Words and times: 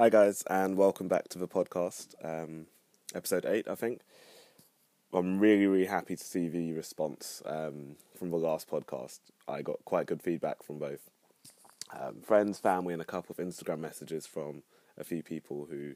Hi, 0.00 0.10
guys, 0.10 0.44
and 0.48 0.76
welcome 0.76 1.08
back 1.08 1.26
to 1.30 1.40
the 1.40 1.48
podcast, 1.48 2.14
um, 2.22 2.66
episode 3.16 3.44
8, 3.44 3.66
I 3.66 3.74
think. 3.74 4.02
I'm 5.12 5.40
really, 5.40 5.66
really 5.66 5.86
happy 5.86 6.14
to 6.14 6.22
see 6.22 6.46
the 6.46 6.70
response 6.72 7.42
um, 7.44 7.96
from 8.16 8.30
the 8.30 8.36
last 8.36 8.70
podcast. 8.70 9.18
I 9.48 9.60
got 9.60 9.84
quite 9.84 10.06
good 10.06 10.22
feedback 10.22 10.62
from 10.62 10.78
both 10.78 11.10
um, 11.92 12.20
friends, 12.22 12.60
family, 12.60 12.92
and 12.92 13.02
a 13.02 13.04
couple 13.04 13.34
of 13.36 13.44
Instagram 13.44 13.80
messages 13.80 14.24
from 14.24 14.62
a 14.96 15.02
few 15.02 15.20
people 15.20 15.66
who 15.68 15.94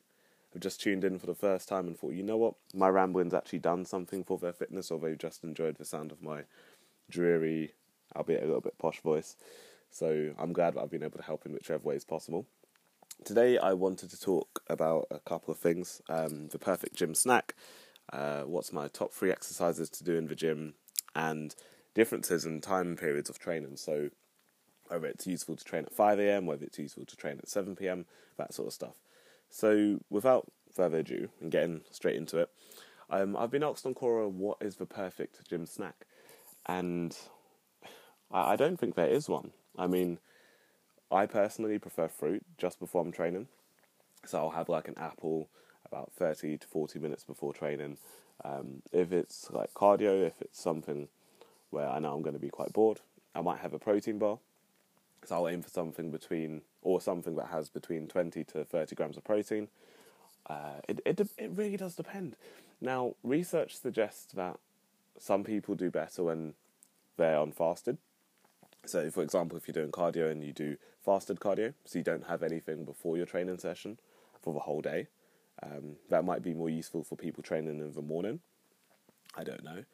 have 0.53 0.62
just 0.62 0.80
tuned 0.80 1.05
in 1.05 1.21
for 1.21 1.27
the 1.27 1.34
first 1.37 1.69
time 1.69 1.87
and 1.87 1.96
thought, 1.96 2.14
you 2.14 2.25
know 2.25 2.37
what, 2.37 2.55
my 2.75 2.89
rambling's 2.89 3.34
actually 3.34 3.61
done 3.61 3.84
something 3.84 4.25
for 4.25 4.37
their 4.37 4.53
fitness, 4.53 4.91
or 4.91 4.98
they've 4.98 5.16
just 5.16 5.45
enjoyed 5.45 5.77
the 5.77 5.84
sound 5.84 6.11
of 6.11 6.21
my 6.21 6.43
dreary, 7.09 7.75
albeit 8.16 8.43
a 8.43 8.46
little 8.46 8.61
bit 8.61 8.79
posh 8.79 9.00
voice. 9.00 9.37
So 9.93 10.34
I'm 10.41 10.53
glad 10.53 10.75
that 10.75 10.80
I've 10.80 10.91
been 10.91 11.05
able 11.05 11.19
to 11.19 11.25
help 11.25 11.46
in 11.46 11.53
whichever 11.53 11.84
way 11.84 11.95
is 11.95 12.05
possible. 12.05 12.46
Today, 13.25 13.57
I 13.57 13.72
wanted 13.75 14.11
to 14.11 14.21
talk 14.21 14.62
about 14.68 15.07
a 15.08 15.21
couple 15.21 15.53
of 15.53 15.58
things 15.61 16.03
um, 16.08 16.49
the 16.49 16.58
perfect 16.58 16.96
gym 16.96 17.14
snack, 17.14 17.54
uh, 18.12 18.43
what's 18.43 18.72
my 18.72 18.89
top 18.89 19.12
three 19.12 19.31
exercises 19.31 19.89
to 19.90 20.03
do 20.03 20.17
in 20.17 20.26
the 20.26 20.35
gym, 20.35 20.75
and 21.14 21.54
differences 21.95 22.45
in 22.45 22.61
time 22.61 22.96
periods 22.96 23.31
of 23.31 23.39
training. 23.39 23.76
So, 23.76 24.11
whether 24.89 25.07
it's 25.07 25.26
useful 25.26 25.54
to 25.54 25.64
train 25.64 25.85
at 25.85 25.95
5 25.95 26.18
a.m., 26.18 26.46
whether 26.46 26.64
it's 26.64 26.81
useful 26.81 27.04
to 27.04 27.17
train 27.17 27.39
at 27.39 27.48
7 27.48 27.76
p.m., 27.76 28.07
that 28.39 28.53
sort 28.54 28.67
of 28.67 28.75
stuff. 28.75 28.96
So, 29.48 30.00
without 30.11 30.50
further 30.75 30.98
ado, 30.98 31.29
and 31.40 31.53
getting 31.53 31.82
straight 31.93 32.17
into 32.17 32.39
it, 32.39 32.50
um, 33.09 33.36
I've 33.36 33.53
been 33.53 33.62
asked 33.62 33.86
on 33.86 33.95
Quora 33.95 34.28
what 34.28 34.59
is 34.61 34.77
the 34.77 34.86
perfect 34.86 35.48
gym 35.48 35.67
snack, 35.67 36.06
and 36.67 37.17
I, 38.33 38.55
I 38.55 38.56
don't 38.56 38.81
think 38.81 38.97
there 38.97 39.06
is 39.06 39.28
one. 39.28 39.53
I 39.78 39.86
mean, 39.86 40.19
I 41.12 41.27
personally 41.27 41.78
prefer 41.78 42.08
fruit 42.08 42.42
just 42.58 42.80
before 42.80 43.02
I'm 43.02 43.12
training. 43.12 43.48
So 44.25 44.39
I'll 44.39 44.50
have 44.50 44.69
like 44.69 44.89
an 44.89 44.97
apple 44.97 45.48
about 45.84 46.12
30 46.12 46.59
to 46.59 46.67
40 46.67 46.98
minutes 46.98 47.25
before 47.25 47.53
training. 47.53 47.98
Um, 48.45 48.83
if 48.92 49.12
it's 49.12 49.50
like 49.50 49.75
cardio, 49.75 50.27
if 50.27 50.41
it's 50.41 50.61
something 50.61 51.09
where 51.70 51.89
I 51.89 51.98
know 51.98 52.14
I'm 52.14 52.22
going 52.22 52.34
to 52.34 52.41
be 52.41 52.48
quite 52.48 52.72
bored, 52.72 53.00
I 53.34 53.41
might 53.42 53.61
have 53.61 53.75
a 53.75 53.78
protein 53.78 54.19
bar. 54.19 54.39
So 55.25 55.37
I'll 55.37 55.48
aim 55.48 55.62
for 55.62 55.70
something 55.70 56.11
between, 56.11 56.62
or 56.83 57.00
something 57.00 57.37
that 57.37 57.48
has 57.48 57.69
between 57.69 58.09
20 58.09 58.42
to 58.44 58.65
30 58.65 58.97
grams 58.97 59.17
of 59.17 59.25
protein. 59.25 59.69
Uh, 60.47 60.81
it, 60.89 61.00
it, 61.05 61.20
it 61.39 61.50
really 61.55 61.77
does 61.77 61.94
depend. 61.94 62.37
Now, 62.81 63.15
research 63.22 63.77
suggests 63.77 64.33
that 64.33 64.59
some 65.19 65.44
people 65.44 65.75
do 65.75 65.91
better 65.91 66.25
when 66.25 66.55
they're 67.17 67.39
on 67.39 67.53
fasted. 67.53 67.98
So, 68.84 69.11
for 69.11 69.22
example, 69.22 69.56
if 69.56 69.69
you're 69.69 69.75
doing 69.75 69.92
cardio 69.92 70.30
and 70.30 70.42
you 70.42 70.52
do 70.52 70.77
fasted 71.05 71.41
cardio, 71.41 71.75
so 71.84 71.98
you 71.98 72.05
don't 72.05 72.27
have 72.27 72.42
anything 72.42 72.84
before 72.84 73.16
your 73.16 73.27
training 73.27 73.58
session 73.58 73.98
for 74.41 74.52
the 74.52 74.61
whole 74.61 74.80
day, 74.80 75.06
um, 75.62 75.97
that 76.11 76.25
might 76.25 76.42
be 76.42 76.55
more 76.55 76.70
useful 76.70 77.05
for 77.05 77.16
people 77.16 77.42
training 77.42 77.78
in 77.78 77.92
the 77.92 78.03
morning. 78.03 78.41
I 79.36 79.44
don't 79.44 79.62
know. 79.62 79.84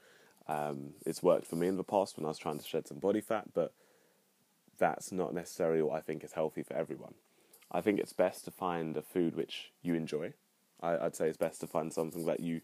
Um, 0.47 0.94
it's 1.05 1.22
worked 1.22 1.47
for 1.47 1.56
me 1.56 1.69
in 1.69 1.77
the 1.77 1.84
past 1.84 2.16
when 2.16 2.25
I 2.25 2.28
was 2.28 2.39
trying 2.39 2.59
to 2.59 2.64
shed 2.64 2.89
some 2.89 2.98
body 2.98 3.20
fat, 3.20 3.53
but 3.53 3.75
that's 4.78 5.12
not 5.12 5.34
necessarily 5.34 5.83
what 5.83 5.97
I 5.97 6.00
think 6.00 6.25
is 6.25 6.33
healthy 6.33 6.62
for 6.62 6.75
everyone. 6.75 7.14
I 7.70 7.83
think 7.83 8.00
it's 8.00 8.14
best 8.14 8.47
to 8.47 8.50
find 8.50 8.97
a 8.97 9.03
food 9.03 9.36
which 9.36 9.72
you 9.83 9.94
enjoy. 9.94 10.33
I, 10.81 10.97
would 10.97 11.16
say 11.16 11.28
it's 11.28 11.36
best 11.36 11.61
to 11.61 11.66
find 11.66 11.92
something 11.92 12.25
that 12.27 12.41
you 12.41 12.62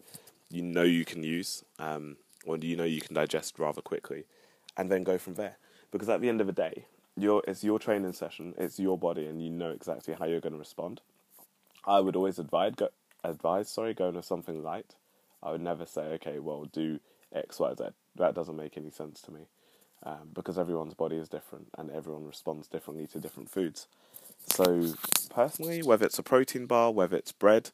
you 0.49 0.61
know 0.61 0.83
you 0.83 1.05
can 1.05 1.23
use, 1.23 1.63
um, 1.77 2.17
or 2.45 2.57
you 2.57 2.75
know 2.75 2.85
you 2.85 3.01
can 3.01 3.13
digest 3.13 3.59
rather 3.59 3.81
quickly, 3.81 4.23
and 4.77 4.89
then 4.89 5.03
go 5.03 5.17
from 5.17 5.35
there. 5.35 5.57
Because 5.95 6.09
at 6.09 6.19
the 6.19 6.27
end 6.27 6.41
of 6.41 6.47
the 6.47 6.51
day, 6.51 6.87
your 7.15 7.41
it's 7.47 7.63
your 7.63 7.79
training 7.79 8.11
session, 8.11 8.53
it's 8.57 8.77
your 8.77 8.97
body, 8.97 9.27
and 9.27 9.41
you 9.41 9.49
know 9.49 9.69
exactly 9.69 10.13
how 10.13 10.25
you're 10.25 10.41
going 10.41 10.51
to 10.51 10.59
respond. 10.59 10.99
I 11.87 12.01
would 12.01 12.17
always 12.17 12.37
advise 12.37 12.73
go, 12.75 12.89
advise 13.23 13.69
sorry 13.69 13.93
going 13.93 14.15
with 14.15 14.25
something 14.25 14.61
light. 14.61 14.95
I 15.41 15.53
would 15.53 15.61
never 15.61 15.85
say 15.85 16.01
okay, 16.15 16.39
well 16.39 16.65
do 16.65 16.99
X 17.33 17.61
Y 17.61 17.73
Z. 17.77 17.85
That 18.17 18.35
doesn't 18.35 18.57
make 18.57 18.75
any 18.75 18.91
sense 18.91 19.21
to 19.21 19.31
me 19.31 19.47
um, 20.03 20.31
because 20.33 20.57
everyone's 20.57 20.95
body 20.95 21.15
is 21.15 21.29
different 21.29 21.69
and 21.77 21.89
everyone 21.89 22.25
responds 22.25 22.67
differently 22.67 23.07
to 23.07 23.19
different 23.21 23.49
foods. 23.49 23.87
So 24.53 24.95
personally, 25.29 25.81
whether 25.81 26.05
it's 26.05 26.19
a 26.19 26.23
protein 26.23 26.65
bar, 26.65 26.91
whether 26.91 27.15
it's 27.15 27.31
bread, 27.31 27.69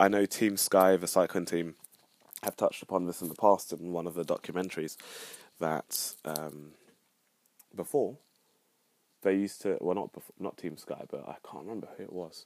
I 0.00 0.08
know 0.08 0.24
Team 0.24 0.56
Sky, 0.56 0.96
the 0.96 1.06
cycling 1.06 1.44
team, 1.44 1.74
have 2.42 2.56
touched 2.56 2.82
upon 2.82 3.04
this 3.04 3.20
in 3.20 3.28
the 3.28 3.34
past 3.34 3.70
in 3.74 3.92
one 3.92 4.06
of 4.06 4.14
the 4.14 4.24
documentaries 4.24 4.96
that 5.60 6.14
um, 6.24 6.70
before 7.78 8.18
they 9.22 9.34
used 9.34 9.62
to 9.62 9.78
well 9.80 9.94
not 9.94 10.12
before, 10.12 10.34
not 10.38 10.58
Team 10.58 10.76
Sky, 10.76 11.04
but 11.10 11.24
I 11.26 11.36
can't 11.48 11.64
remember 11.64 11.88
who 11.96 12.04
it 12.04 12.12
was. 12.12 12.44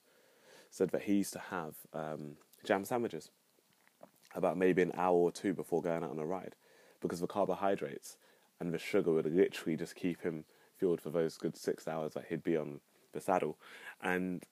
Said 0.70 0.90
that 0.90 1.02
he 1.02 1.14
used 1.14 1.32
to 1.32 1.42
have 1.50 1.74
um, 1.92 2.36
jam 2.64 2.84
sandwiches 2.84 3.30
about 4.34 4.56
maybe 4.56 4.80
an 4.82 4.92
hour 4.96 5.16
or 5.16 5.32
two 5.32 5.52
before 5.52 5.82
going 5.82 6.04
out 6.04 6.10
on 6.10 6.18
a 6.18 6.24
ride, 6.24 6.54
because 7.00 7.20
the 7.20 7.26
carbohydrates 7.26 8.16
and 8.60 8.72
the 8.72 8.78
sugar 8.78 9.12
would 9.12 9.26
literally 9.26 9.76
just 9.76 9.94
keep 9.94 10.22
him 10.22 10.44
fueled 10.78 11.00
for 11.00 11.10
those 11.10 11.36
good 11.36 11.56
six 11.56 11.86
hours 11.86 12.14
that 12.14 12.26
he'd 12.28 12.42
be 12.42 12.56
on 12.56 12.80
the 13.12 13.20
saddle. 13.20 13.58
And 14.00 14.42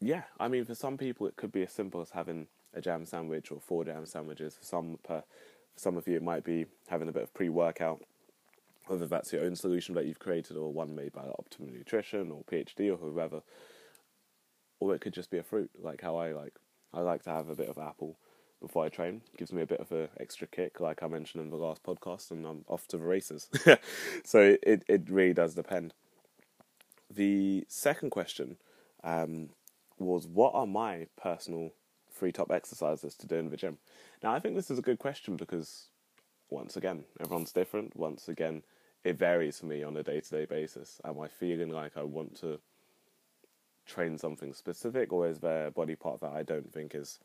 yeah, 0.00 0.22
I 0.38 0.48
mean, 0.48 0.64
for 0.64 0.74
some 0.74 0.96
people 0.96 1.26
it 1.26 1.36
could 1.36 1.52
be 1.52 1.62
as 1.62 1.72
simple 1.72 2.00
as 2.00 2.10
having 2.10 2.46
a 2.72 2.80
jam 2.80 3.04
sandwich 3.04 3.50
or 3.50 3.60
four 3.60 3.84
jam 3.84 4.06
sandwiches. 4.06 4.56
For 4.56 4.64
some, 4.64 4.98
per, 5.02 5.20
for 5.74 5.80
some 5.80 5.96
of 5.96 6.08
you, 6.08 6.16
it 6.16 6.22
might 6.22 6.44
be 6.44 6.66
having 6.88 7.08
a 7.08 7.12
bit 7.12 7.22
of 7.22 7.34
pre-workout 7.34 8.02
whether 8.86 9.06
that's 9.06 9.32
your 9.32 9.44
own 9.44 9.56
solution 9.56 9.94
that 9.94 10.06
you've 10.06 10.18
created 10.18 10.56
or 10.56 10.72
one 10.72 10.94
made 10.94 11.12
by 11.12 11.22
Optimum 11.38 11.72
Nutrition 11.72 12.30
or 12.30 12.44
PhD 12.44 12.90
or 12.90 12.96
whoever, 12.96 13.42
or 14.80 14.94
it 14.94 15.00
could 15.00 15.14
just 15.14 15.30
be 15.30 15.38
a 15.38 15.42
fruit, 15.42 15.70
like 15.80 16.02
how 16.02 16.16
I 16.16 16.32
like. 16.32 16.54
I 16.94 17.00
like 17.00 17.22
to 17.24 17.30
have 17.30 17.48
a 17.48 17.56
bit 17.56 17.68
of 17.68 17.78
apple 17.78 18.16
before 18.60 18.84
I 18.84 18.88
train. 18.88 19.22
gives 19.36 19.52
me 19.52 19.62
a 19.62 19.66
bit 19.66 19.80
of 19.80 19.92
an 19.92 20.08
extra 20.18 20.46
kick, 20.46 20.80
like 20.80 21.02
I 21.02 21.08
mentioned 21.08 21.42
in 21.44 21.50
the 21.50 21.56
last 21.56 21.82
podcast, 21.82 22.30
and 22.30 22.46
I'm 22.46 22.64
off 22.68 22.86
to 22.88 22.96
the 22.96 23.04
races. 23.04 23.48
so 24.24 24.56
it 24.62 24.84
it 24.88 25.10
really 25.10 25.34
does 25.34 25.54
depend. 25.54 25.94
The 27.10 27.64
second 27.68 28.10
question 28.10 28.56
um, 29.04 29.50
was, 29.98 30.26
what 30.26 30.54
are 30.54 30.66
my 30.66 31.06
personal 31.20 31.72
three 32.10 32.32
top 32.32 32.50
exercises 32.50 33.14
to 33.16 33.26
do 33.26 33.36
in 33.36 33.50
the 33.50 33.56
gym? 33.56 33.78
Now 34.22 34.32
I 34.32 34.40
think 34.40 34.56
this 34.56 34.70
is 34.70 34.78
a 34.78 34.82
good 34.82 34.98
question 34.98 35.36
because 35.36 35.88
once 36.50 36.76
again, 36.76 37.04
everyone's 37.20 37.52
different. 37.52 37.96
Once 37.96 38.28
again, 38.28 38.62
it 39.06 39.16
varies 39.16 39.60
for 39.60 39.66
me 39.66 39.84
on 39.84 39.96
a 39.96 40.02
day 40.02 40.20
to 40.20 40.30
day 40.30 40.44
basis. 40.46 41.00
Am 41.04 41.20
I 41.20 41.28
feeling 41.28 41.70
like 41.70 41.96
I 41.96 42.02
want 42.02 42.34
to 42.40 42.58
train 43.86 44.18
something 44.18 44.52
specific, 44.52 45.12
or 45.12 45.28
is 45.28 45.38
there 45.38 45.66
a 45.68 45.70
body 45.70 45.94
part 45.94 46.20
that 46.22 46.32
I 46.32 46.42
don't 46.42 46.72
think 46.72 46.92
is 46.92 47.20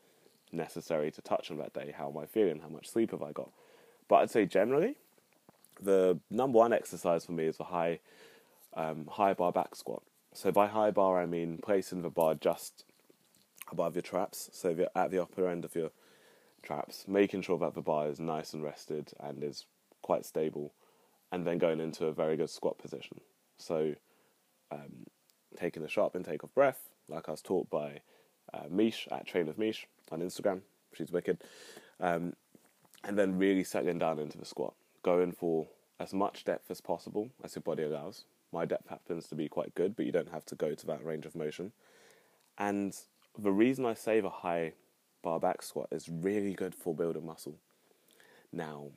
necessary 0.52 1.10
to 1.10 1.20
touch 1.20 1.50
on 1.50 1.58
that 1.58 1.74
day? 1.74 1.92
How 1.96 2.08
am 2.08 2.18
I 2.18 2.26
feeling? 2.26 2.60
How 2.60 2.68
much 2.68 2.88
sleep 2.88 3.10
have 3.10 3.22
I 3.22 3.32
got? 3.32 3.50
But 4.06 4.16
I'd 4.16 4.30
say 4.30 4.46
generally, 4.46 4.94
the 5.82 6.20
number 6.30 6.58
one 6.58 6.72
exercise 6.72 7.24
for 7.24 7.32
me 7.32 7.46
is 7.46 7.58
a 7.58 7.64
high, 7.64 7.98
um, 8.74 9.08
high 9.10 9.34
bar 9.34 9.50
back 9.50 9.74
squat. 9.74 10.04
So 10.34 10.52
by 10.52 10.68
high 10.68 10.92
bar, 10.92 11.20
I 11.20 11.26
mean 11.26 11.58
placing 11.60 12.02
the 12.02 12.10
bar 12.10 12.36
just 12.36 12.84
above 13.72 13.96
your 13.96 14.02
traps, 14.02 14.50
so 14.52 14.86
at 14.94 15.10
the 15.10 15.20
upper 15.20 15.48
end 15.48 15.64
of 15.64 15.74
your 15.74 15.90
traps, 16.62 17.06
making 17.08 17.42
sure 17.42 17.58
that 17.58 17.74
the 17.74 17.82
bar 17.82 18.06
is 18.06 18.20
nice 18.20 18.54
and 18.54 18.62
rested 18.62 19.10
and 19.18 19.42
is 19.42 19.66
quite 20.00 20.24
stable 20.24 20.72
and 21.32 21.46
then 21.46 21.58
going 21.58 21.80
into 21.80 22.06
a 22.06 22.12
very 22.12 22.36
good 22.36 22.50
squat 22.50 22.78
position. 22.78 23.20
So, 23.58 23.94
um, 24.70 25.06
taking 25.56 25.82
a 25.82 25.88
sharp 25.88 26.14
intake 26.14 26.42
of 26.42 26.54
breath, 26.54 26.90
like 27.08 27.28
I 27.28 27.32
was 27.32 27.42
taught 27.42 27.68
by 27.70 28.00
uh, 28.54 28.64
Mish 28.70 29.08
at 29.10 29.26
Train 29.26 29.48
of 29.48 29.58
Mish 29.58 29.86
on 30.10 30.20
Instagram. 30.20 30.60
She's 30.94 31.10
wicked. 31.10 31.42
Um, 31.98 32.34
and 33.04 33.18
then 33.18 33.38
really 33.38 33.64
settling 33.64 33.98
down 33.98 34.18
into 34.18 34.38
the 34.38 34.44
squat, 34.44 34.74
going 35.02 35.32
for 35.32 35.66
as 35.98 36.12
much 36.12 36.44
depth 36.44 36.70
as 36.70 36.80
possible 36.80 37.30
as 37.42 37.54
your 37.54 37.62
body 37.62 37.82
allows. 37.82 38.24
My 38.52 38.64
depth 38.64 38.88
happens 38.88 39.26
to 39.28 39.34
be 39.34 39.48
quite 39.48 39.74
good, 39.74 39.96
but 39.96 40.06
you 40.06 40.12
don't 40.12 40.30
have 40.30 40.44
to 40.46 40.54
go 40.54 40.74
to 40.74 40.86
that 40.86 41.04
range 41.04 41.26
of 41.26 41.34
motion. 41.34 41.72
And 42.58 42.94
the 43.38 43.50
reason 43.50 43.86
I 43.86 43.94
save 43.94 44.24
a 44.24 44.30
high 44.30 44.74
bar 45.22 45.40
back 45.40 45.62
squat 45.62 45.88
is 45.90 46.08
really 46.08 46.52
good 46.52 46.74
for 46.74 46.94
building 46.94 47.24
muscle. 47.24 47.56
Now, 48.52 48.88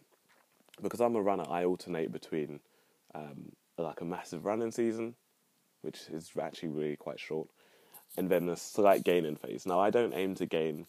because 0.82 1.00
I'm 1.00 1.16
a 1.16 1.22
runner, 1.22 1.46
I 1.48 1.64
alternate 1.64 2.12
between 2.12 2.60
um, 3.14 3.52
like 3.78 4.02
a 4.02 4.06
massive 4.06 4.46
running 4.46 4.72
season, 4.72 5.16
which 5.82 6.02
is 6.12 6.32
actually 6.42 6.70
really 6.70 6.96
quite 6.96 7.20
short, 7.20 7.48
and 8.18 8.30
then 8.30 8.50
a 8.50 8.58
slight 8.58 9.04
gaining 9.04 9.36
phase. 9.36 9.66
Now, 9.66 9.80
I 9.80 9.90
don't 9.90 10.14
aim 10.14 10.36
to 10.36 10.46
gain 10.46 10.88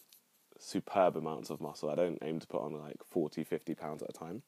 superb 0.59 1.15
amounts 1.15 1.49
of 1.49 1.61
muscle. 1.61 1.89
I 1.89 1.95
don't 1.95 2.17
aim 2.21 2.39
to 2.39 2.47
put 2.47 2.61
on 2.61 2.73
like 2.73 2.97
40, 3.09 3.43
50 3.43 3.75
pounds 3.75 4.01
at 4.01 4.09
a 4.09 4.13
time. 4.13 4.41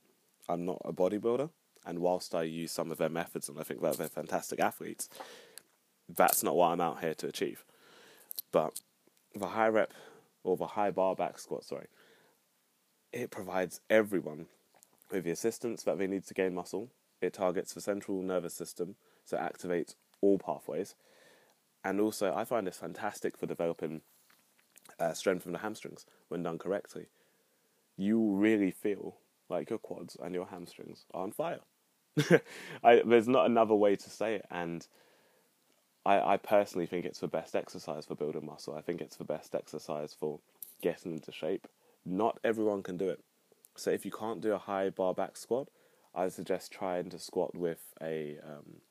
I'm 0.48 0.66
not 0.66 0.82
a 0.84 0.92
bodybuilder, 0.92 1.50
and 1.86 2.00
whilst 2.00 2.34
I 2.34 2.44
use 2.44 2.72
some 2.72 2.92
of 2.92 2.98
their 2.98 3.10
methods 3.10 3.50
and 3.50 3.60
I 3.60 3.64
think 3.64 3.82
that 3.82 3.98
they're 3.98 4.08
fantastic 4.08 4.60
athletes, 4.60 5.10
that's 6.08 6.44
not 6.44 6.56
what 6.56 6.72
I'm 6.72 6.82
out 6.82 7.02
here 7.02 7.14
to 7.16 7.28
achieve. 7.28 7.64
But 8.52 8.80
the 9.36 9.48
high 9.48 9.68
rep 9.68 9.94
or 10.44 10.58
the 10.58 10.68
high 10.68 10.92
bar 10.92 11.16
back 11.16 11.38
squat, 11.38 11.64
sorry, 11.64 11.88
it 13.14 13.30
provides 13.30 13.82
everyone 13.90 14.48
with 15.12 15.24
the 15.24 15.32
assistance 15.32 15.84
that 15.84 15.98
they 15.98 16.08
need 16.08 16.26
to 16.26 16.34
gain 16.34 16.54
muscle. 16.54 16.90
It 17.22 17.34
targets 17.34 17.74
the 17.74 17.82
central 17.82 18.22
nervous 18.22 18.54
system, 18.54 18.96
so 19.26 19.38
it 19.38 19.42
activates 19.42 19.96
all 20.22 20.40
pathways. 20.40 20.96
And 21.84 22.00
also, 22.00 22.34
I 22.34 22.46
find 22.46 22.68
it's 22.68 22.78
fantastic 22.78 23.38
for 23.38 23.46
developing 23.46 24.02
uh, 25.00 25.14
strength 25.14 25.44
from 25.44 25.54
the 25.54 25.60
hamstrings 25.60 26.06
when 26.28 26.44
done 26.44 26.58
correctly. 26.58 27.08
You 27.98 28.34
really 28.36 28.72
feel 28.72 29.18
like 29.50 29.70
your 29.70 29.80
quads 29.80 30.16
and 30.22 30.34
your 30.34 30.48
hamstrings 30.48 31.06
are 31.14 31.24
on 31.24 31.32
fire. 31.32 31.60
I, 32.84 33.02
there's 33.06 33.28
not 33.28 33.46
another 33.46 33.76
way 33.76 33.96
to 33.96 34.10
say 34.10 34.36
it, 34.36 34.46
and 34.50 34.88
I, 36.06 36.34
I 36.34 36.38
personally 36.38 36.86
think 36.86 37.06
it's 37.06 37.20
the 37.20 37.28
best 37.28 37.56
exercise 37.56 38.06
for 38.06 38.16
building 38.16 38.46
muscle. 38.46 38.76
I 38.76 38.82
think 38.82 39.02
it's 39.02 39.18
the 39.18 39.24
best 39.24 39.56
exercise 39.56 40.16
for 40.18 40.40
getting 40.82 41.14
into 41.14 41.32
shape. 41.32 41.68
Not 42.06 42.40
everyone 42.44 42.84
can 42.84 42.98
do 42.98 43.10
it. 43.10 43.24
So 43.80 43.92
if 43.92 44.06
you 44.06 44.12
can't 44.12 44.42
do 44.42 44.54
a 44.54 44.58
high 44.58 44.90
bar 44.90 45.14
back 45.14 45.38
squat, 45.38 45.70
I 46.14 46.28
suggest 46.30 46.72
trying 46.72 47.10
to 47.12 47.20
squat 47.20 47.56
with 47.56 47.94
a 48.02 48.38
um, 48.44 48.82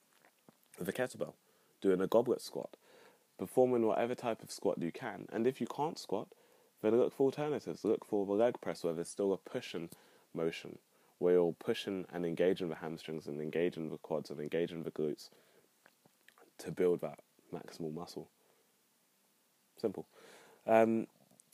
with 0.78 0.88
a 0.88 0.92
kettlebell, 0.92 1.34
doing 1.82 2.00
a 2.00 2.06
goblet 2.06 2.40
squat, 2.40 2.76
performing 3.38 3.86
whatever 3.86 4.14
type 4.14 4.42
of 4.42 4.50
squat 4.50 4.80
you 4.80 4.92
can. 4.92 5.26
And 5.30 5.46
if 5.46 5.60
you 5.60 5.66
can't 5.66 5.98
squat, 5.98 6.28
then 6.82 6.96
look 6.96 7.14
for 7.14 7.24
alternatives. 7.24 7.84
Look 7.84 8.04
for 8.06 8.24
the 8.24 8.32
leg 8.32 8.60
press 8.60 8.82
where 8.82 8.94
there's 8.94 9.10
still 9.10 9.32
a 9.32 9.36
pushing 9.36 9.90
motion, 10.34 10.78
where 11.18 11.34
you're 11.34 11.52
pushing 11.52 12.06
and 12.12 12.24
engaging 12.24 12.68
the 12.68 12.76
hamstrings 12.76 13.26
and 13.26 13.40
engaging 13.40 13.90
the 13.90 13.98
quads 13.98 14.30
and 14.30 14.40
engaging 14.40 14.84
the 14.84 14.90
glutes 14.90 15.28
to 16.58 16.70
build 16.70 17.00
that 17.02 17.20
maximal 17.52 17.92
muscle. 17.92 18.28
Simple. 19.76 20.06
Um, 20.66 21.08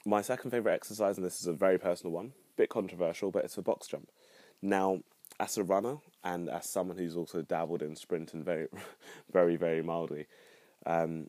my 0.07 0.23
second 0.23 0.51
favorite 0.51 0.75
exercise, 0.75 1.17
and 1.17 1.25
this 1.25 1.41
is 1.41 1.47
a 1.47 1.53
very 1.53 1.79
personal 1.79 2.13
one, 2.13 2.33
bit 2.57 2.69
controversial, 2.69 3.31
but 3.31 3.45
it's 3.45 3.59
a 3.59 3.63
box 3.63 3.87
jump. 3.87 4.09
Now, 4.63 5.01
as 5.41 5.59
a 5.59 5.65
runner 5.65 5.97
and 6.23 6.49
as 6.49 6.69
someone 6.69 6.97
who's 6.97 7.17
also 7.17 7.43
dabbled 7.43 7.83
in 7.83 7.97
sprinting 7.97 8.43
very, 8.43 8.69
very, 9.33 9.57
very 9.57 9.83
mildly, 9.83 10.27
um, 10.87 11.29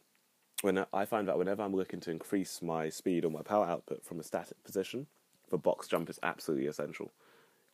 when 0.61 0.85
I 0.93 1.05
find 1.05 1.27
that 1.27 1.37
whenever 1.37 1.63
I'm 1.63 1.75
looking 1.75 1.99
to 2.01 2.11
increase 2.11 2.61
my 2.61 2.89
speed 2.89 3.25
or 3.25 3.31
my 3.31 3.41
power 3.41 3.65
output 3.65 4.03
from 4.03 4.19
a 4.19 4.23
static 4.23 4.63
position, 4.63 5.07
the 5.49 5.57
box 5.57 5.87
jump 5.87 6.09
is 6.09 6.19
absolutely 6.23 6.67
essential. 6.67 7.11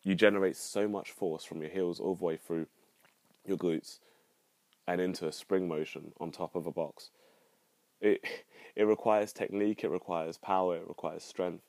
You 0.04 0.16
generate 0.16 0.58
so 0.58 0.88
much 0.88 1.12
force 1.12 1.44
from 1.44 1.62
your 1.62 1.70
heels 1.70 2.00
all 2.00 2.16
the 2.16 2.24
way 2.24 2.38
through 2.38 2.68
your 3.46 3.58
glutes 3.58 4.00
and 4.88 5.00
into 5.00 5.28
a 5.28 5.32
spring 5.32 5.68
motion 5.68 6.12
on 6.20 6.32
top 6.32 6.56
of 6.56 6.66
a 6.66 6.72
box. 6.72 7.12
It 8.00 8.22
it 8.76 8.84
requires 8.84 9.34
technique, 9.34 9.84
it 9.84 9.90
requires 9.90 10.38
power, 10.38 10.78
it 10.78 10.88
requires 10.88 11.24
strength, 11.24 11.64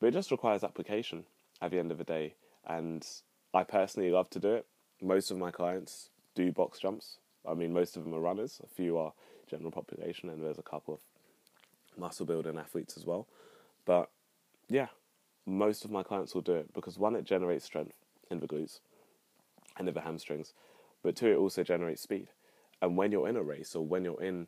but 0.00 0.08
it 0.08 0.12
just 0.12 0.30
requires 0.30 0.64
application 0.64 1.24
at 1.60 1.70
the 1.70 1.78
end 1.78 1.92
of 1.92 1.98
the 1.98 2.04
day. 2.04 2.34
And 2.66 3.06
I 3.54 3.64
personally 3.64 4.10
love 4.10 4.30
to 4.30 4.40
do 4.40 4.54
it. 4.54 4.66
Most 5.00 5.30
of 5.30 5.36
my 5.36 5.50
clients 5.50 6.10
do 6.34 6.50
box 6.52 6.78
jumps. 6.78 7.18
I 7.48 7.54
mean, 7.54 7.72
most 7.72 7.96
of 7.96 8.04
them 8.04 8.14
are 8.14 8.20
runners. 8.20 8.60
A 8.64 8.66
few 8.66 8.98
are 8.98 9.12
general 9.48 9.70
population, 9.70 10.28
and 10.28 10.42
there's 10.42 10.58
a 10.58 10.62
couple 10.62 10.94
of 10.94 11.00
muscle 11.98 12.26
building 12.26 12.58
athletes 12.58 12.96
as 12.96 13.04
well. 13.04 13.26
But 13.84 14.10
yeah, 14.68 14.88
most 15.46 15.84
of 15.84 15.90
my 15.90 16.02
clients 16.02 16.34
will 16.34 16.42
do 16.42 16.54
it 16.54 16.72
because 16.72 16.98
one, 16.98 17.16
it 17.16 17.24
generates 17.24 17.64
strength 17.64 17.96
in 18.30 18.40
the 18.40 18.46
glutes 18.46 18.80
and 19.76 19.88
in 19.88 19.94
the 19.94 20.00
hamstrings, 20.02 20.52
but 21.02 21.16
two, 21.16 21.28
it 21.28 21.36
also 21.36 21.62
generates 21.62 22.02
speed. 22.02 22.28
And 22.82 22.96
when 22.96 23.12
you're 23.12 23.28
in 23.28 23.36
a 23.36 23.42
race 23.42 23.74
or 23.74 23.84
when 23.84 24.04
you're 24.04 24.22
in 24.22 24.46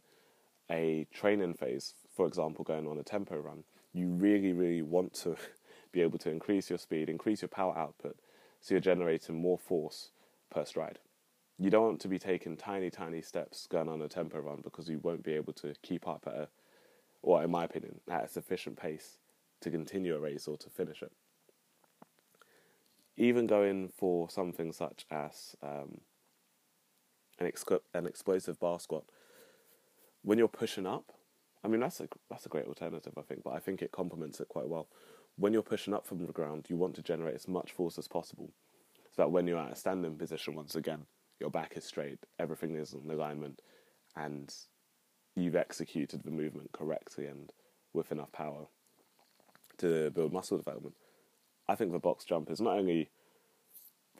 a 0.70 1.06
training 1.12 1.54
phase, 1.54 1.94
for 2.14 2.26
example, 2.26 2.64
going 2.64 2.87
on 2.87 2.99
a 2.99 3.02
tempo 3.02 3.37
run, 3.37 3.64
you 3.92 4.08
really, 4.08 4.52
really 4.52 4.82
want 4.82 5.14
to 5.14 5.36
be 5.92 6.00
able 6.00 6.18
to 6.18 6.30
increase 6.30 6.70
your 6.70 6.78
speed, 6.78 7.08
increase 7.08 7.42
your 7.42 7.48
power 7.48 7.76
output, 7.76 8.16
so 8.60 8.74
you're 8.74 8.80
generating 8.80 9.40
more 9.40 9.58
force 9.58 10.10
per 10.50 10.64
stride. 10.64 10.98
You 11.58 11.70
don't 11.70 11.84
want 11.84 12.00
to 12.00 12.08
be 12.08 12.18
taking 12.18 12.56
tiny, 12.56 12.90
tiny 12.90 13.22
steps 13.22 13.66
going 13.66 13.88
on 13.88 14.00
a 14.02 14.08
tempo 14.08 14.40
run 14.40 14.60
because 14.62 14.88
you 14.88 14.98
won't 15.02 15.22
be 15.22 15.34
able 15.34 15.52
to 15.54 15.74
keep 15.82 16.08
up 16.08 16.24
at 16.26 16.34
a, 16.34 16.48
or 17.22 17.42
in 17.42 17.50
my 17.50 17.64
opinion, 17.64 18.00
at 18.10 18.24
a 18.24 18.28
sufficient 18.28 18.76
pace 18.76 19.18
to 19.60 19.70
continue 19.70 20.16
a 20.16 20.20
race 20.20 20.48
or 20.48 20.56
to 20.56 20.70
finish 20.70 21.02
it. 21.02 21.12
Even 23.16 23.46
going 23.46 23.90
for 23.94 24.30
something 24.30 24.72
such 24.72 25.04
as 25.10 25.54
um, 25.62 26.00
an, 27.38 27.46
ex- 27.46 27.64
an 27.94 28.06
explosive 28.06 28.58
bar 28.58 28.80
squat, 28.80 29.04
when 30.22 30.38
you're 30.38 30.48
pushing 30.48 30.86
up, 30.86 31.12
I 31.64 31.69
mean 31.69 31.81
that's 31.81 32.00
a 32.00 32.09
that's 32.31 32.47
a 32.47 32.49
great 32.49 32.67
alternative, 32.67 33.14
I 33.17 33.23
think, 33.23 33.44
but 33.44 33.55
I 33.55 33.61
think 33.61 33.82
it 33.82 33.93
complements 33.93 34.41
it 34.41 34.49
quite 34.49 34.69
well. 34.69 34.88
When 35.37 35.53
you're 35.53 35.62
pushing 35.62 35.94
up 35.94 36.06
from 36.06 36.19
the 36.26 36.32
ground, 36.32 36.67
you 36.69 36.76
want 36.76 36.94
to 36.97 37.03
generate 37.03 37.35
as 37.35 37.49
much 37.49 37.73
force 37.73 37.99
as 37.99 38.09
possible, 38.09 38.53
so 39.11 39.23
that 39.23 39.31
when 39.31 39.47
you're 39.47 39.59
at 39.59 39.73
a 39.73 39.76
standing 39.76 40.17
position, 40.17 40.55
once 40.55 40.75
again, 40.75 41.06
your 41.41 41.50
back 41.50 41.76
is 41.76 41.85
straight, 41.85 42.19
everything 42.38 42.76
is 42.76 42.93
in 42.93 43.11
alignment, 43.11 43.62
and 44.17 44.55
you've 45.35 45.56
executed 45.56 46.23
the 46.23 46.31
movement 46.31 46.73
correctly 46.73 47.26
and 47.26 47.53
with 47.93 48.12
enough 48.12 48.32
power 48.32 48.67
to 49.79 50.11
build 50.11 50.32
muscle 50.32 50.59
development. 50.59 50.94
I 51.69 51.75
think 51.75 51.93
the 51.93 51.99
box 51.99 52.25
jump 52.25 52.50
is 52.50 52.61
not 52.61 52.79
only, 52.79 53.11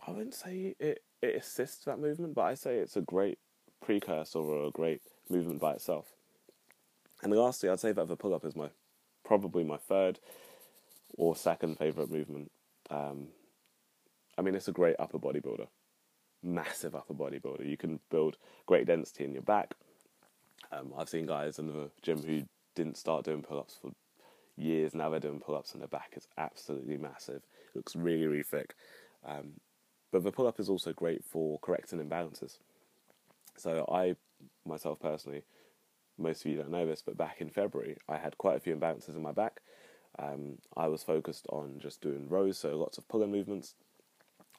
I 0.06 0.11
wouldn't 0.11 0.35
say 0.35 0.75
it, 0.79 1.03
it 1.21 1.37
assists 1.37 1.85
that 1.85 1.99
movement, 1.99 2.35
but 2.35 2.43
I 2.43 2.55
say 2.55 2.77
it's 2.77 2.97
a 2.97 3.03
great 3.03 3.39
precursor 3.85 4.39
or 4.39 4.69
a 4.69 4.71
great 4.71 5.03
movement 5.29 5.61
by 5.61 5.73
itself. 5.73 6.06
And 7.22 7.32
lastly, 7.32 7.69
I'd 7.69 7.80
say 7.80 7.92
that 7.92 8.08
the 8.08 8.16
pull 8.16 8.34
up 8.34 8.44
is 8.44 8.56
my 8.56 8.70
probably 9.24 9.64
my 9.64 9.76
third 9.76 10.19
or 11.16 11.36
second 11.36 11.78
favorite 11.78 12.10
movement. 12.10 12.50
Um, 12.90 13.28
I 14.36 14.42
mean, 14.42 14.54
it's 14.54 14.69
a 14.69 14.72
great 14.72 14.96
upper 14.98 15.19
body 15.19 15.40
builder, 15.40 15.66
massive 16.42 16.94
upper 16.94 17.14
body 17.14 17.38
builder. 17.38 17.64
You 17.64 17.76
can 17.76 18.00
build 18.10 18.36
great 18.66 18.86
density 18.86 19.24
in 19.24 19.32
your 19.32 19.42
back. 19.42 19.74
Um, 20.72 20.92
I've 20.96 21.08
seen 21.08 21.26
guys 21.26 21.58
in 21.58 21.69
the 21.69 21.90
gym 22.02 22.22
who 22.22 22.42
didn't 22.74 22.96
start 22.96 23.24
doing 23.24 23.42
pull 23.42 23.58
ups 23.58 23.76
for 23.80 23.92
years. 24.56 24.94
Now 24.94 25.10
they're 25.10 25.20
doing 25.20 25.40
pull 25.40 25.54
ups, 25.54 25.72
and 25.72 25.80
their 25.80 25.88
back 25.88 26.14
is 26.16 26.26
absolutely 26.38 26.96
massive. 26.96 27.42
It 27.74 27.76
looks 27.76 27.94
really, 27.94 28.26
really 28.26 28.42
thick. 28.42 28.74
Um, 29.24 29.52
but 30.10 30.24
the 30.24 30.32
pull 30.32 30.46
up 30.46 30.58
is 30.58 30.69
also 30.69 30.92
great 30.92 31.24
for 31.24 31.58
correcting 31.60 32.00
imbalances. 32.00 32.58
So 33.56 33.86
I, 33.92 34.16
myself 34.66 34.98
personally, 35.00 35.42
most 36.22 36.44
of 36.44 36.50
you 36.50 36.56
don't 36.56 36.70
know 36.70 36.86
this, 36.86 37.02
but 37.04 37.16
back 37.16 37.40
in 37.40 37.50
February, 37.50 37.96
I 38.08 38.16
had 38.16 38.38
quite 38.38 38.56
a 38.56 38.60
few 38.60 38.74
imbalances 38.74 39.16
in 39.16 39.22
my 39.22 39.32
back. 39.32 39.60
Um, 40.19 40.58
I 40.76 40.88
was 40.88 41.02
focused 41.02 41.46
on 41.48 41.78
just 41.80 42.00
doing 42.00 42.28
rows, 42.28 42.58
so 42.58 42.76
lots 42.76 42.98
of 42.98 43.08
pull-in 43.08 43.30
movements. 43.30 43.74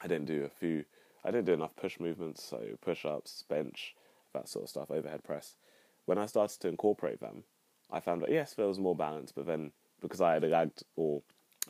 I 0.02 0.08
didn't 0.08 0.26
do 0.26 0.44
a 0.44 0.48
few. 0.48 0.84
I 1.24 1.30
didn't 1.30 1.46
do 1.46 1.52
enough 1.52 1.76
push 1.76 1.98
movements, 2.00 2.42
so 2.42 2.60
push-ups, 2.80 3.44
bench, 3.48 3.94
that 4.32 4.48
sort 4.48 4.64
of 4.64 4.68
stuff, 4.68 4.90
overhead 4.90 5.24
press. 5.24 5.56
When 6.04 6.18
I 6.18 6.26
started 6.26 6.60
to 6.60 6.68
incorporate 6.68 7.20
them, 7.20 7.44
I 7.90 8.00
found 8.00 8.22
that 8.22 8.32
yes, 8.32 8.54
there 8.54 8.66
was 8.66 8.78
more 8.78 8.96
balance, 8.96 9.32
but 9.32 9.46
then 9.46 9.72
because 10.00 10.20
I 10.20 10.34
had 10.34 10.44
lagged 10.44 10.82
or 10.96 11.22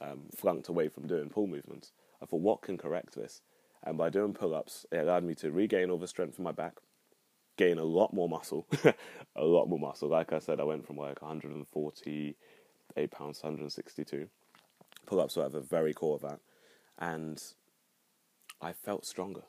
um, 0.03 0.23
flunked 0.35 0.69
away 0.69 0.89
from 0.89 1.07
doing 1.07 1.29
pull 1.29 1.47
movements, 1.47 1.93
I 2.21 2.27
thought, 2.27 2.41
what 2.41 2.63
can 2.63 2.79
correct 2.79 3.15
this? 3.15 3.43
And 3.85 3.99
by 3.99 4.09
doing 4.09 4.33
pull 4.33 4.55
ups, 4.55 4.87
it 4.91 4.99
allowed 4.99 5.25
me 5.25 5.35
to 5.37 5.53
regain 5.53 5.91
all 5.91 5.99
the 5.99 6.09
strength 6.09 6.39
in 6.39 6.45
my 6.45 6.53
back, 6.53 6.79
gain 7.57 7.79
a 7.79 7.85
lot 7.85 8.13
more 8.13 8.29
muscle, 8.29 8.67
a 9.37 9.45
lot 9.45 9.69
more 9.69 9.79
muscle. 9.79 10.09
Like 10.09 10.33
I 10.33 10.39
said, 10.39 10.61
I 10.61 10.65
went 10.65 10.87
from 10.87 10.97
like 10.97 11.23
148 11.23 13.11
pounds 13.11 13.39
to 13.41 13.47
162. 13.47 14.29
Pull 15.07 15.21
ups 15.21 15.37
were 15.37 15.45
at 15.45 15.53
the 15.53 15.61
very 15.61 15.93
core 15.93 16.17
of 16.17 16.23
that. 16.23 16.41
And 16.99 17.43
I 18.61 18.73
felt 18.73 19.05
stronger, 19.07 19.43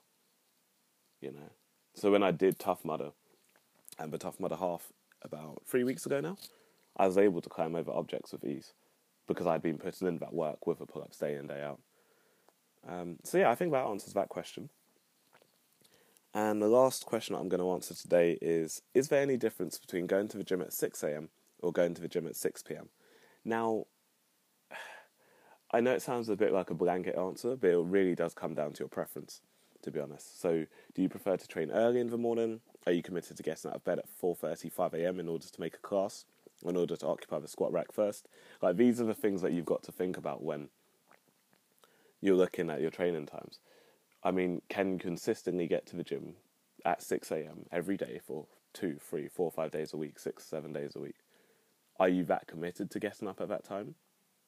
you 1.21 1.31
know. 1.31 1.51
So 1.93 2.11
when 2.11 2.23
I 2.23 2.31
did 2.31 2.59
Tough 2.59 2.83
Mudder, 2.83 3.11
and 3.97 4.11
the 4.11 4.17
Tough 4.17 4.39
Mudder 4.39 4.57
half 4.57 4.91
about 5.21 5.61
three 5.65 5.83
weeks 5.83 6.05
ago 6.05 6.19
now, 6.19 6.37
I 6.97 7.07
was 7.07 7.17
able 7.17 7.41
to 7.41 7.49
climb 7.49 7.75
over 7.75 7.91
objects 7.91 8.31
with 8.31 8.43
ease 8.43 8.73
because 9.27 9.47
I'd 9.47 9.61
been 9.61 9.77
putting 9.77 10.07
in 10.07 10.17
that 10.17 10.33
work 10.33 10.67
with 10.67 10.79
the 10.79 10.85
pull 10.85 11.01
ups 11.01 11.17
day 11.17 11.35
in, 11.35 11.47
day 11.47 11.61
out. 11.61 11.79
Um, 12.87 13.17
so, 13.23 13.37
yeah, 13.37 13.49
I 13.49 13.55
think 13.55 13.71
that 13.71 13.85
answers 13.85 14.13
that 14.13 14.29
question. 14.29 14.69
And 16.35 16.61
the 16.61 16.67
last 16.67 17.05
question 17.05 17.33
I'm 17.33 17.47
going 17.47 17.61
to 17.61 17.71
answer 17.71 17.93
today 17.93 18.37
is 18.41 18.81
Is 18.93 19.07
there 19.07 19.21
any 19.21 19.37
difference 19.37 19.79
between 19.79 20.05
going 20.05 20.27
to 20.27 20.37
the 20.37 20.43
gym 20.43 20.61
at 20.61 20.73
6 20.73 21.01
a.m. 21.03 21.29
or 21.59 21.71
going 21.71 21.93
to 21.93 22.01
the 22.01 22.09
gym 22.09 22.27
at 22.27 22.35
6 22.35 22.63
p.m.? 22.63 22.89
Now, 23.45 23.85
I 25.71 25.79
know 25.79 25.93
it 25.93 26.01
sounds 26.01 26.27
a 26.27 26.35
bit 26.35 26.51
like 26.51 26.69
a 26.69 26.75
blanket 26.75 27.15
answer, 27.17 27.55
but 27.55 27.69
it 27.69 27.77
really 27.77 28.15
does 28.15 28.33
come 28.33 28.53
down 28.53 28.73
to 28.73 28.79
your 28.79 28.89
preference, 28.89 29.39
to 29.83 29.91
be 29.91 29.99
honest. 30.01 30.41
So, 30.41 30.65
do 30.93 31.01
you 31.01 31.07
prefer 31.07 31.37
to 31.37 31.47
train 31.47 31.71
early 31.71 32.01
in 32.01 32.09
the 32.09 32.17
morning? 32.17 32.59
Are 32.85 32.91
you 32.91 33.01
committed 33.01 33.37
to 33.37 33.43
getting 33.43 33.71
out 33.71 33.77
of 33.77 33.85
bed 33.85 33.99
at 33.99 34.09
4:30, 34.21 34.69
5 34.73 34.93
a.m. 34.93 35.21
in 35.21 35.29
order 35.29 35.47
to 35.47 35.61
make 35.61 35.75
a 35.75 35.87
class? 35.87 36.25
in 36.63 36.77
order 36.77 36.95
to 36.95 37.05
occupy 37.05 37.37
the 37.37 37.49
squat 37.49 37.71
rack 37.73 37.91
first. 37.91 38.29
Like 38.61 38.77
these 38.77 39.01
are 39.01 39.05
the 39.05 39.13
things 39.13 39.41
that 39.41 39.51
you've 39.51 39.65
got 39.65 39.83
to 39.83 39.91
think 39.91 40.15
about 40.15 40.41
when 40.41 40.69
you're 42.21 42.37
looking 42.37 42.69
at 42.69 42.79
your 42.79 42.91
training 42.91 43.25
times. 43.25 43.59
I 44.25 44.31
mean, 44.31 44.63
can 44.69 44.93
you 44.93 44.97
consistently 44.97 45.67
get 45.67 45.85
to 45.87 45.95
the 45.95 46.03
gym 46.03 46.33
at 46.83 47.03
6 47.03 47.29
a.m. 47.29 47.67
every 47.71 47.95
day 47.95 48.19
for 48.25 48.47
two, 48.73 48.97
three, 48.99 49.27
four, 49.27 49.51
five 49.51 49.69
days 49.69 49.93
a 49.93 49.97
week, 49.97 50.17
six, 50.17 50.43
seven 50.43 50.73
days 50.73 50.95
a 50.95 50.99
week? 50.99 51.17
Are 51.99 52.09
you 52.09 52.23
that 52.25 52.47
committed 52.47 52.89
to 52.91 52.99
getting 52.99 53.27
up 53.27 53.39
at 53.39 53.49
that 53.49 53.63
time? 53.63 53.93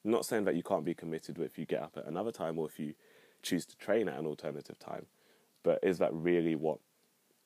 I'm 0.03 0.11
not 0.11 0.25
saying 0.25 0.45
that 0.45 0.55
you 0.55 0.63
can't 0.63 0.83
be 0.83 0.95
committed 0.95 1.37
if 1.37 1.59
you 1.59 1.65
get 1.65 1.83
up 1.83 1.93
at 1.95 2.07
another 2.07 2.31
time 2.31 2.57
or 2.57 2.67
if 2.67 2.79
you 2.79 2.95
choose 3.43 3.67
to 3.67 3.77
train 3.77 4.09
at 4.09 4.17
an 4.17 4.25
alternative 4.25 4.79
time, 4.79 5.05
but 5.63 5.79
is 5.83 5.99
that 5.99 6.11
really 6.11 6.55
what 6.55 6.79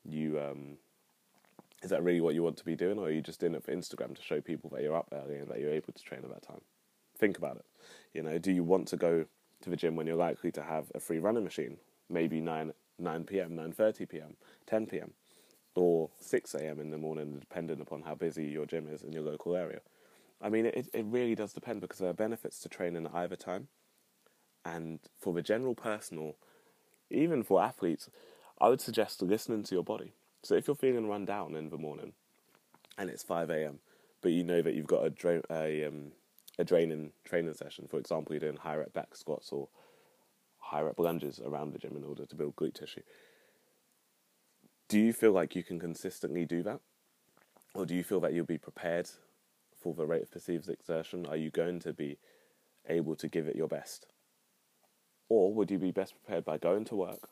you 0.06 0.40
um, 0.40 0.78
is 1.84 1.90
that 1.90 2.02
really 2.02 2.22
what 2.22 2.34
you 2.34 2.44
want 2.44 2.58
to 2.58 2.66
be 2.66 2.76
doing, 2.76 2.98
or 2.98 3.08
are 3.08 3.12
you 3.12 3.22
just 3.22 3.42
doing 3.42 3.56
it 3.56 3.64
for 3.64 3.76
Instagram 3.76 4.16
to 4.16 4.22
show 4.22 4.40
people 4.40 4.70
that 4.70 4.82
you're 4.82 4.96
up 4.96 5.10
early 5.12 5.36
and 5.36 5.50
that 5.50 5.60
you're 5.60 5.74
able 5.74 5.92
to 5.92 6.04
train 6.04 6.22
at 6.24 6.30
that 6.30 6.48
time? 6.48 6.62
Think 7.18 7.38
about 7.38 7.58
it. 7.58 7.66
You 8.14 8.24
know, 8.24 8.38
do 8.38 8.52
you 8.52 8.64
want 8.64 8.88
to 8.90 8.98
go 8.98 9.26
to 9.62 9.70
the 9.70 9.76
gym 9.76 9.96
when 9.96 10.08
you're 10.08 10.16
likely 10.16 10.52
to 10.54 10.64
have 10.64 10.92
a 10.96 11.00
free 11.00 11.20
running 11.20 11.44
machine, 11.44 11.78
maybe 12.12 12.42
nine 12.42 12.74
nine 13.00 13.24
p.m., 13.24 13.56
nine 13.56 13.72
thirty 13.72 14.06
p.m., 14.06 14.36
ten 14.68 14.86
p.m., 14.86 15.14
or 15.76 16.10
six 16.20 16.54
a.m. 16.54 16.80
in 16.80 16.92
the 16.92 16.98
morning, 16.98 17.40
depending 17.40 17.82
upon 17.82 18.04
how 18.04 18.16
busy 18.16 18.46
your 18.46 18.66
gym 18.66 18.88
is 18.88 19.04
in 19.04 19.14
your 19.14 19.24
local 19.24 19.56
area? 19.56 19.82
I 20.42 20.50
mean, 20.50 20.66
it 20.66 20.90
it 20.94 21.06
really 21.06 21.36
does 21.36 21.54
depend 21.54 21.82
because 21.82 22.00
there 22.00 22.10
are 22.10 22.14
benefits 22.14 22.60
to 22.60 22.70
training 22.70 23.06
at 23.06 23.16
either 23.16 23.36
time, 23.36 23.68
and 24.66 25.00
for 25.20 25.34
the 25.34 25.42
general 25.42 25.76
person 25.76 26.18
or 26.18 26.36
even 27.10 27.44
for 27.44 27.62
athletes, 27.62 28.10
I 28.60 28.70
would 28.70 28.82
suggest 28.82 29.22
listening 29.22 29.64
to 29.64 29.76
your 29.76 29.84
body. 29.84 30.14
So 30.44 30.56
if 30.56 30.68
you're 30.68 30.76
feeling 30.76 31.08
run 31.08 31.26
down 31.26 31.56
in 31.56 31.70
the 31.70 31.78
morning, 31.78 32.14
and 32.98 33.10
it's 33.10 33.24
five 33.24 33.50
a.m., 33.50 33.80
but 34.22 34.32
you 34.32 34.44
know 34.44 34.62
that 34.62 34.74
you've 34.74 34.88
got 34.88 35.06
a 35.06 35.10
dra- 35.10 35.44
a 35.50 35.86
um, 35.86 36.12
a 36.60 36.64
draining 36.64 37.12
training 37.24 37.54
session. 37.54 37.88
For 37.88 37.98
example, 37.98 38.34
you're 38.34 38.40
doing 38.42 38.58
high 38.58 38.76
rep 38.76 38.94
back 38.94 39.16
squats 39.16 39.52
or 39.52 39.68
high 40.72 40.82
rep 40.82 41.00
lunges 41.00 41.40
around 41.44 41.74
the 41.74 41.78
gym 41.78 41.98
in 41.98 42.04
order 42.04 42.26
to 42.26 42.36
build 42.36 42.56
glute 42.56 42.76
tissue. 42.76 43.02
Do 44.88 45.00
you 45.00 45.12
feel 45.12 45.34
like 45.34 45.56
you 45.56 45.64
can 45.64 45.80
consistently 45.80 46.46
do 46.46 46.64
that? 46.64 46.80
Or 47.76 47.86
do 47.86 47.94
you 47.94 48.04
feel 48.04 48.22
that 48.22 48.34
you'll 48.34 48.46
be 48.46 48.58
prepared 48.58 49.10
for 49.82 49.94
the 49.94 50.06
rate 50.06 50.24
of 50.24 50.32
perceived 50.32 50.70
exertion? 50.70 51.26
Are 51.26 51.36
you 51.36 51.50
going 51.50 51.80
to 51.82 51.94
be 51.94 52.18
able 52.88 53.16
to 53.18 53.28
give 53.28 53.48
it 53.48 53.56
your 53.56 53.68
best? 53.68 54.08
Or 55.28 55.54
would 55.54 55.72
you 55.72 55.78
be 55.78 55.92
best 55.92 56.14
prepared 56.14 56.46
by 56.46 56.58
going 56.58 56.86
to 56.86 56.96
work, 56.96 57.30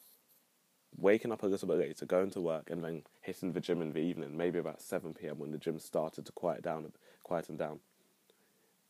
waking 0.98 1.32
up 1.32 1.44
a 1.44 1.48
little 1.48 1.68
bit 1.68 1.80
later, 1.80 2.06
going 2.06 2.32
to 2.32 2.42
work, 2.42 2.70
and 2.70 2.84
then 2.84 3.04
hitting 3.22 3.54
the 3.54 3.60
gym 3.62 3.82
in 3.82 3.94
the 3.94 4.00
evening, 4.00 4.38
maybe 4.38 4.60
about 4.60 4.82
7 4.82 5.14
p.m. 5.14 5.40
when 5.40 5.52
the 5.52 5.58
gym 5.58 5.80
started 5.80 6.26
to 6.26 6.32
quiet 6.32 6.62
down, 6.62 6.92
quieten 7.24 7.58
down? 7.58 7.80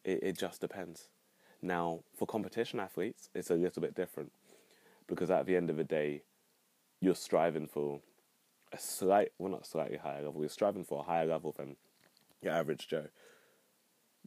It, 0.04 0.20
it 0.22 0.38
just 0.38 0.62
depends. 0.62 1.10
Now, 1.62 2.02
for 2.16 2.26
competition 2.28 2.80
athletes, 2.80 3.30
it's 3.34 3.50
a 3.50 3.56
little 3.56 3.82
bit 3.82 3.96
different 3.96 4.32
because 5.10 5.32
at 5.32 5.46
the 5.46 5.56
end 5.56 5.70
of 5.70 5.78
the 5.78 5.84
day, 5.84 6.24
you're 7.02 7.16
striving 7.16 7.68
for 7.68 8.02
a 8.72 8.78
slight, 8.78 9.32
well, 9.38 9.52
not 9.52 9.66
slightly 9.66 9.98
higher 9.98 10.24
level, 10.24 10.42
you're 10.42 10.50
striving 10.50 10.86
for 10.86 11.00
a 11.00 11.04
higher 11.04 11.26
level 11.26 11.54
than 11.58 11.76
your 12.42 12.54
average 12.54 12.88
Joe. 12.88 13.08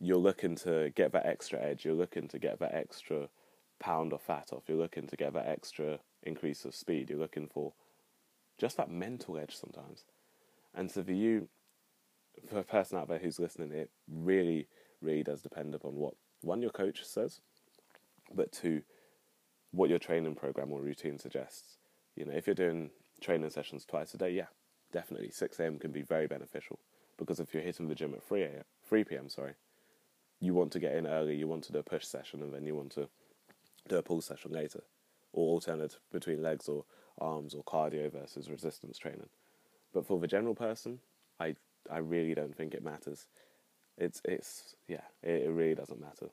You're 0.01 0.17
looking 0.17 0.57
to 0.57 0.93
get 0.95 1.13
that 1.13 1.27
extra 1.27 1.61
edge, 1.63 1.85
you're 1.85 1.95
looking 1.95 2.29
to 2.29 2.39
get 2.39 2.59
that 2.59 2.75
extra 2.75 3.29
pound 3.79 4.13
of 4.13 4.21
fat 4.21 4.49
off, 4.53 4.65
you're 4.67 4.79
looking 4.79 5.07
to 5.07 5.17
get 5.17 5.33
that 5.35 5.49
extra 5.49 6.01
increase 6.23 6.65
of 6.65 6.75
speed, 6.75 7.11
you're 7.11 7.19
looking 7.19 7.49
for 7.49 7.73
just 8.59 8.77
that 8.77 8.91
mental 8.91 9.39
edge 9.39 9.57
sometimes. 9.57 10.05
And 10.75 10.91
so 10.91 11.03
for 11.03 11.13
you, 11.13 11.49
for 12.49 12.59
a 12.59 12.65
person 12.65 12.99
out 12.99 13.09
there 13.09 13.19
who's 13.19 13.39
listening, 13.39 13.73
it 13.73 13.91
really 14.09 14.67
really 15.03 15.23
does 15.23 15.43
depend 15.43 15.75
upon 15.75 15.97
what 15.97 16.15
one 16.41 16.63
your 16.63 16.71
coach 16.71 17.05
says, 17.05 17.41
but 18.35 18.53
two, 18.53 18.83
what 19.73 19.91
your 19.91 19.99
training 19.99 20.35
program 20.35 20.73
or 20.73 20.81
routine 20.81 21.19
suggests. 21.19 21.79
You 22.15 22.25
know, 22.25 22.33
if 22.33 22.47
you're 22.47 22.55
doing 22.55 22.91
training 23.21 23.51
sessions 23.51 23.85
twice 23.85 24.15
a 24.15 24.19
day, 24.19 24.31
yeah, 24.31 24.47
definitely 24.93 25.31
6 25.31 25.61
a.m. 25.61 25.79
can 25.79 25.93
be 25.93 26.03
very 26.03 26.27
beneficial 26.27 26.79
because 27.19 27.41
if 27.41 27.53
you're 27.53 27.63
hitting 27.63 27.89
the 27.89 27.95
gym 27.95 28.15
at 28.15 28.23
3 28.23 28.43
a.m., 28.43 28.65
3 28.89 29.05
p.m. 29.05 29.29
sorry, 29.29 29.55
you 30.41 30.55
want 30.55 30.73
to 30.73 30.79
get 30.79 30.95
in 30.95 31.07
early, 31.07 31.37
you 31.37 31.47
want 31.47 31.65
to 31.65 31.73
do 31.73 31.79
a 31.79 31.83
push 31.83 32.05
session, 32.05 32.43
and 32.43 32.53
then 32.53 32.67
you 32.67 32.75
want 32.75 32.93
to 32.93 33.09
do 33.89 33.97
a 33.97 34.03
pull 34.03 34.21
session 34.21 34.53
later, 34.53 34.83
or 35.33 35.53
alternate 35.53 35.99
between 36.13 36.43
legs 36.43 36.69
or 36.69 36.85
arms 37.21 37.55
or 37.55 37.63
cardio 37.63 38.11
versus 38.11 38.51
resistance 38.51 38.99
training. 38.99 39.29
But 39.95 40.07
for 40.07 40.19
the 40.19 40.27
general 40.27 40.55
person, 40.55 40.99
I 41.39 41.57
I 41.91 41.99
really 41.99 42.35
don't 42.35 42.57
think 42.57 42.75
it 42.75 42.83
matters 42.85 43.27
it's 43.99 44.21
it's 44.25 44.77
yeah, 44.89 45.03
it, 45.23 45.43
it 45.43 45.51
really 45.51 45.75
doesn't 45.75 46.01
matter. 46.01 46.31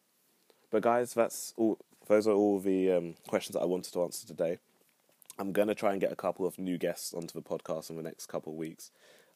But 0.71 0.83
guys, 0.83 1.13
that's 1.13 1.53
all. 1.57 1.77
Those 2.09 2.27
are 2.27 2.33
all 2.33 2.59
the 2.59 2.91
um, 2.91 3.15
questions 3.27 3.53
that 3.53 3.61
I 3.61 3.65
wanted 3.65 3.93
to 3.93 4.03
answer 4.03 4.27
today. 4.27 4.57
I'm 5.37 5.53
gonna 5.53 5.75
try 5.75 5.91
and 5.91 6.01
get 6.01 6.11
a 6.11 6.17
couple 6.17 6.45
of 6.45 6.59
new 6.59 6.77
guests 6.77 7.13
onto 7.13 7.33
the 7.33 7.41
podcast 7.41 7.89
in 7.89 7.95
the 7.95 8.03
next 8.03 8.25
couple 8.25 8.51
of 8.51 8.57
weeks, 8.57 8.91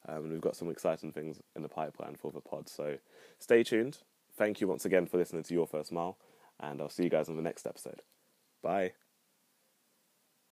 um, 0.06 0.24
and 0.24 0.32
we've 0.32 0.40
got 0.40 0.56
some 0.56 0.68
exciting 0.68 1.12
things 1.12 1.40
in 1.56 1.62
the 1.62 1.68
pipeline 1.68 2.16
for 2.16 2.30
the 2.30 2.40
pod. 2.40 2.68
So 2.68 2.98
stay 3.38 3.62
tuned. 3.62 3.98
Thank 4.36 4.60
you 4.60 4.68
once 4.68 4.84
again 4.84 5.06
for 5.06 5.16
listening 5.16 5.44
to 5.44 5.54
your 5.54 5.66
first 5.66 5.92
mile, 5.92 6.18
and 6.60 6.82
I'll 6.82 6.90
see 6.90 7.04
you 7.04 7.10
guys 7.10 7.28
on 7.28 7.36
the 7.36 7.42
next 7.42 7.64
episode. 7.64 8.02
Bye. 8.60 8.92